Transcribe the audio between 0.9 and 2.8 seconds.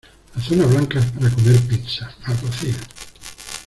es para comer pizza¡ Alguacil!